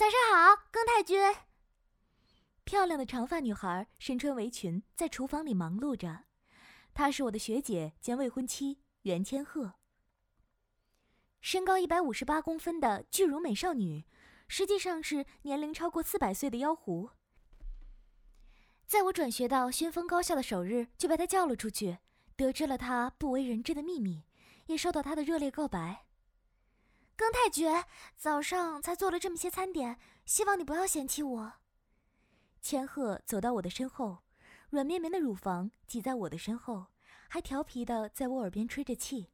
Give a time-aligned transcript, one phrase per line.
[0.00, 1.20] 早上好，庚太君。
[2.64, 6.24] 漂亮的长发女孩身穿围裙，在厨房里忙碌着。
[6.94, 9.74] 她是我的学姐兼未婚妻袁千鹤。
[11.42, 14.06] 身高一百五十八公分的巨乳美少女，
[14.48, 17.10] 实际上是年龄超过四百岁的妖狐。
[18.86, 21.98] 在我转学到轩风高校的首日，就被她叫了出去，
[22.36, 24.24] 得知了她不为人知的秘密，
[24.64, 26.06] 也收到她的热烈告白。
[27.20, 27.70] 庚太君，
[28.16, 31.52] 早上才做了这么些餐点，希望你不要嫌弃我。
[32.62, 34.22] 千鹤走到我的身后，
[34.70, 36.86] 软绵绵的乳房挤在我的身后，
[37.28, 39.28] 还调皮的在我耳边吹着气。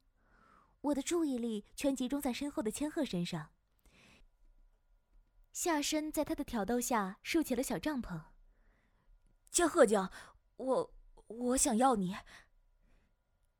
[0.80, 3.50] 我的注意力全集中在身后的千鹤身上，
[5.52, 8.20] 下身在他的挑逗下竖起了小帐篷。
[9.52, 10.10] 千鹤酱，
[10.56, 10.92] 我
[11.28, 12.16] 我想要你。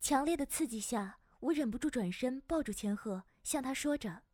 [0.01, 3.23] 强烈的刺激下，我忍不住转身抱住千鹤。
[3.47, 4.25] 向他说着，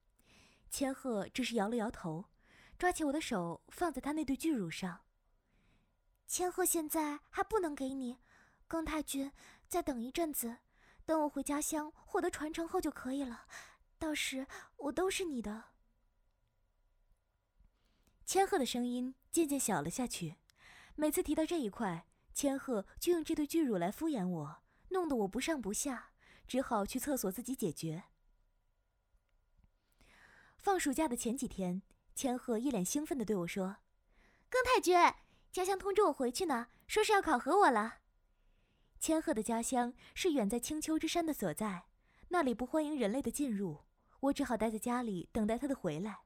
[0.70, 2.30] 千鹤只是摇了摇头，
[2.78, 5.02] 抓起我的手放在他那对巨乳上。
[6.26, 8.20] 千鹤现在还不能给你，
[8.66, 9.30] 庚太君，
[9.68, 10.56] 再等一阵子，
[11.04, 13.44] 等我回家乡获得传承后就可以了，
[13.98, 14.46] 到时
[14.78, 15.64] 我都是你的。
[18.24, 20.36] 千鹤的声音渐渐小了下去，
[20.94, 26.12] 每次提到这一块，千鹤就用这对巨乳来敷衍我，弄得我不上不下，
[26.48, 28.04] 只好去厕所自己解决。
[30.62, 31.82] 放暑假的前几天，
[32.14, 33.78] 千鹤一脸兴奋地对我说
[34.48, 34.94] ：“庚太君，
[35.50, 37.96] 家乡通知我回去呢，说是要考核我了。”
[39.00, 41.86] 千鹤的家乡是远在青丘之山的所在，
[42.28, 43.80] 那里不欢迎人类的进入，
[44.20, 46.20] 我只好待在家里等待他的回来。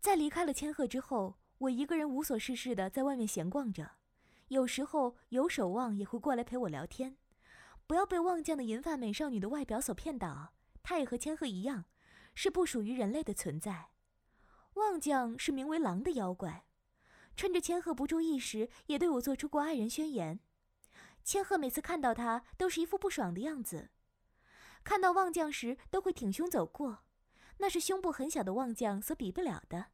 [0.00, 3.96] 在离开了千鹤之后，我一个人无所事事的在外面闲逛着，
[4.48, 7.18] 有时候有守望也会过来陪我聊天。
[7.86, 11.84] 不要被望将的银发美少女的外表所骗倒，她也和千鹤一样。
[12.34, 13.90] 是不属于人类的存在，
[14.74, 16.66] 望将是名为狼的妖怪，
[17.36, 20.40] 趁着千鹤不注意时，也对我做出过爱人宣言。
[21.22, 23.90] 千鹤每次看到他，都是一副不爽的样子，
[24.82, 27.04] 看到望将时都会挺胸走过，
[27.58, 29.86] 那是胸部很小的望将所比不了的。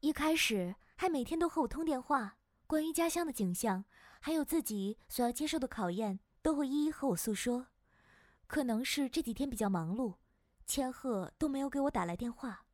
[0.00, 3.84] 一开始还每天都和我通电话，关于家乡的景象，
[4.20, 7.68] 还有自己所要接受的考验，都会一一和我诉说。
[8.48, 10.16] 可能是这几天比较忙碌，
[10.66, 12.64] 千鹤都没有给我打来电话，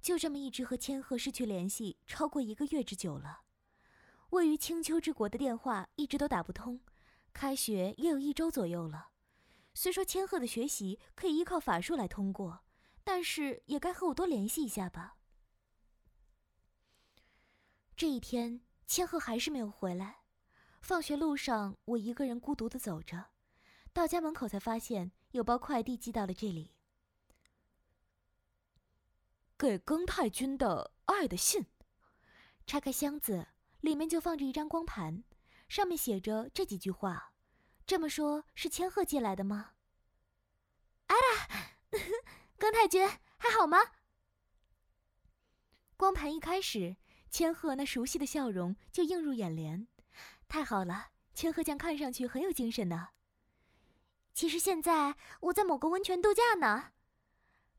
[0.00, 3.42] 就这么一直和千鹤失去联系超过一个月之久了。
[4.30, 6.80] 位于青丘之国的电话一直都打不通，
[7.34, 9.10] 开学也有一周左右了。
[9.74, 12.64] 虽说千鹤的学习可以依靠法术来通过，
[13.04, 15.18] 但是也该和我多联系一下吧。
[17.94, 20.20] 这一天，千鹤还是没有回来。
[20.80, 23.26] 放学路上，我一个人孤独的走着。
[23.96, 26.74] 到家门口才发现有包快递寄到了这里，
[29.56, 31.64] 给庚太君的爱的信。
[32.66, 33.46] 拆开箱子，
[33.80, 35.24] 里面就放着一张光盘，
[35.66, 37.32] 上面写着这几句话。
[37.86, 39.70] 这么说，是千鹤寄来的吗？
[41.06, 41.70] 哎啦，
[42.58, 43.08] 庚太君
[43.38, 43.78] 还好吗？
[45.96, 46.98] 光盘一开始，
[47.30, 49.88] 千鹤那熟悉的笑容就映入眼帘。
[50.46, 53.08] 太好了，千鹤酱看上去很有精神呢。
[54.36, 56.92] 其实现在我在某个温泉度假呢。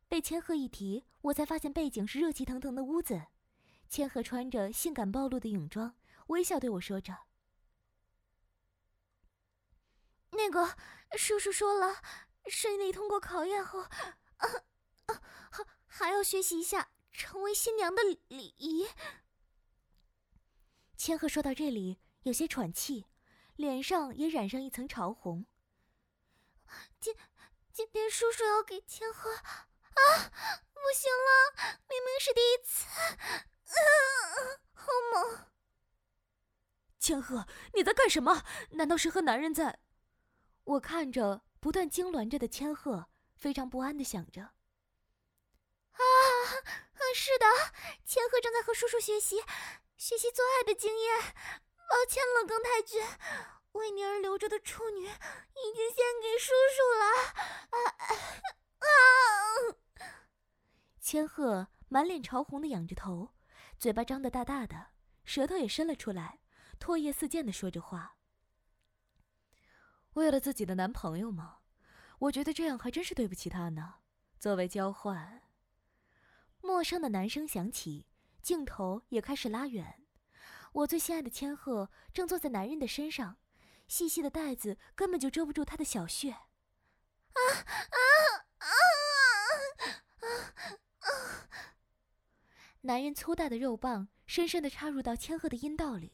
[0.07, 3.27] 被千鹤一提，我才发现背景是热气腾腾的屋子。
[3.87, 5.95] 千鹤穿着性感暴露的泳装，
[6.29, 7.15] 微笑对我说着
[10.33, 10.75] ：“那个
[11.11, 12.01] 叔叔说了，
[12.47, 14.49] 顺利通过考验后，啊，
[15.51, 18.87] 还还要学习一下成为新娘的礼仪。”
[20.97, 23.05] 千鹤说到这里，有些喘气，
[23.57, 25.45] 脸上也染上一层潮红。
[26.99, 27.15] 今
[27.71, 30.31] 今天叔叔要给千鹤啊，
[30.73, 33.79] 不行了，明明是第一次，啊，
[34.73, 35.47] 好猛！
[36.99, 38.43] 千鹤，你在干什么？
[38.71, 39.79] 难道是和男人在？
[40.63, 44.41] 我看着不断痉挛着的千鹤，非常不安的想着。
[44.41, 46.01] 啊，
[47.15, 47.45] 是的，
[48.05, 49.43] 千鹤正在和叔叔学习，
[49.97, 51.19] 学习做爱的经验。
[51.89, 53.01] 抱歉了，庚太君。
[53.77, 57.03] 为你而留着的处女已经献给叔叔了。
[57.69, 57.77] 啊
[58.79, 58.87] 啊！
[60.99, 63.33] 千鹤满脸潮红的仰着头，
[63.77, 64.87] 嘴巴张得大大的，
[65.23, 66.39] 舌头也伸了出来，
[66.79, 68.17] 唾液四溅的说着话。
[70.13, 71.59] 为了自己的男朋友吗？
[72.19, 73.95] 我觉得这样还真是对不起他呢。
[74.39, 75.43] 作为交换，
[76.61, 78.07] 陌生的男声响起，
[78.41, 80.03] 镜头也开始拉远。
[80.73, 83.37] 我最心爱的千鹤正坐在男人的身上。
[83.87, 86.41] 细细的带子根本就遮不住他的小穴，啊
[87.89, 87.97] 啊
[88.59, 88.67] 啊！
[92.81, 96.13] 男人粗大的肉棒深深的插入到千鹤的阴道里，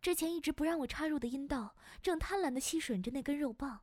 [0.00, 3.80] 之前一直不让我插入的阴道正贪婪的吸吮着那根肉棒，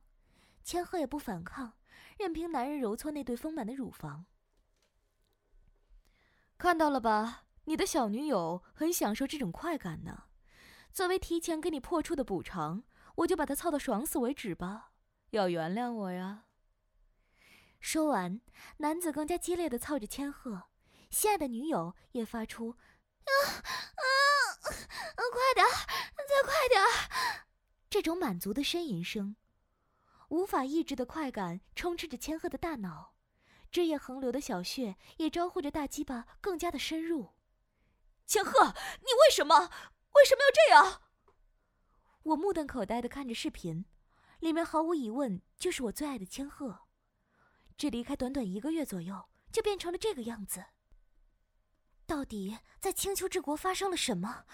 [0.64, 1.74] 千鹤也不反抗，
[2.18, 4.26] 任凭男人揉搓那对丰满的乳房。
[6.56, 10.24] 看到了吧，你的小女友很享受这种快感呢。
[10.92, 12.82] 作为提前给你破处的补偿，
[13.18, 14.92] 我就把他操到爽死为止吧。
[15.30, 16.44] 要原谅我呀。
[17.80, 18.40] 说完，
[18.78, 20.64] 男子更加激烈的操着千鹤，
[21.10, 22.70] 心爱的女友也发出
[23.24, 24.02] “啊啊，
[25.32, 25.66] 快点，
[26.28, 26.82] 再快点”
[27.90, 29.36] 这种满足的呻吟声。
[30.28, 33.14] 无法抑制的快感充斥着千鹤的大脑，
[33.70, 37.34] 汁液横流的小穴也招呼着大鸡巴更加的深入。
[38.26, 39.58] 千鹤，你为什么？
[39.58, 41.02] 为什么要这样？
[42.22, 43.84] 我目瞪口呆的看着视频，
[44.40, 46.80] 里面毫无疑问就是我最爱的千鹤。
[47.76, 50.64] 只离开短短一个月左右，就变成了这个样子。
[52.06, 54.44] 到底在青丘之国发生了什么？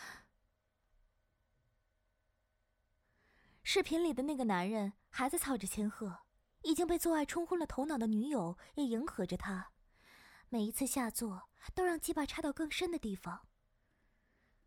[3.63, 6.21] 视频里的那个男人还在操着千鹤，
[6.63, 9.73] 已经被做爱冲昏了头脑的女友也迎合着他，
[10.51, 13.49] 每一次下作都让鸡巴插到更深的地方。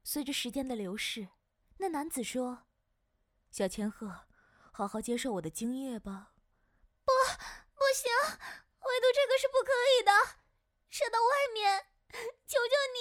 [0.04, 1.30] 随着时间的流逝，
[1.78, 2.66] 那男子说
[3.52, 4.26] ：“小千鹤，
[4.72, 6.34] 好好接受我的精液吧。”
[7.06, 7.12] 不。
[7.80, 10.12] 不行，唯独这个是不可以的，
[10.90, 11.86] 射到外面，
[12.46, 12.98] 求求你！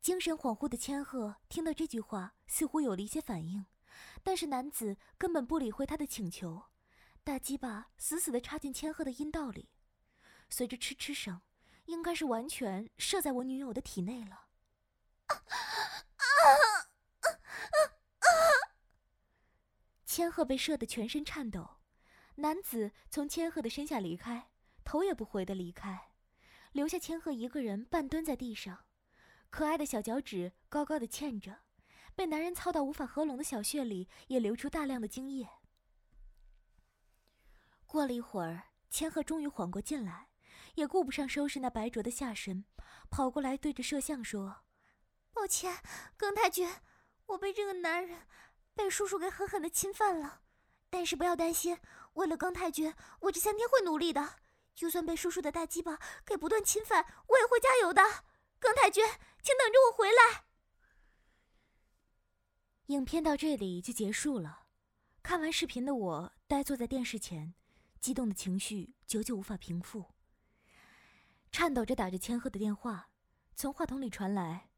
[0.00, 3.66] 精神恍惚的千鹤听到这句话，似乎有了一些反应，
[4.22, 6.70] 但是男子根本不理会他的请求，
[7.22, 9.68] 大鸡巴死死的插进千鹤的阴道里，
[10.48, 11.42] 随着嗤嗤声，
[11.86, 14.46] 应该是完全射在我女友的体内了。
[15.26, 15.42] 啊
[16.16, 16.81] 啊！
[20.12, 21.78] 千鹤被射得全身颤抖。
[22.34, 24.50] 男子从千鹤的身下离开，
[24.84, 26.10] 头也不回的离开，
[26.72, 28.84] 留下千鹤一个人半蹲在地上，
[29.48, 31.60] 可爱的小脚趾高高的欠着，
[32.14, 35.48] 被男人操到无法合拢的小穴里也流出大量的精液。
[37.86, 40.28] 过了一会儿，千鹤终于缓过劲来，
[40.74, 42.66] 也顾不上收拾那白灼的下身，
[43.08, 44.64] 跑过来对着摄像说
[45.32, 45.82] ：“抱歉，
[46.18, 46.70] 耿太君，
[47.28, 48.26] 我被这个男人，
[48.74, 50.42] 被叔叔给狠狠的侵犯了，
[50.90, 51.78] 但是不要担心。”
[52.14, 54.36] 为了刚太君，我这三天会努力的。
[54.74, 58.02] 就算被叔叔的大鸡巴给不断侵犯，我也会加油的。
[58.58, 59.02] 刚太君，
[59.42, 60.44] 请等着我回来。
[62.86, 64.66] 影片到这里就结束了。
[65.22, 67.54] 看完视频的我呆坐在电视前，
[68.00, 70.04] 激动的情绪久久无法平复。
[71.50, 73.08] 颤抖着打着千鹤的电话，
[73.54, 74.70] 从话筒里传来：“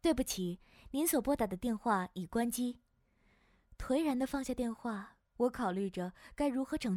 [0.00, 0.60] 对不起，
[0.90, 2.80] 您所拨打的电话已关机。”
[3.78, 5.16] 颓然的放下电话。
[5.40, 6.88] 我考虑着该如何拯救。